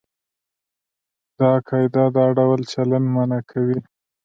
[1.39, 3.79] دا قاعده دا ډول چلند منع کوي.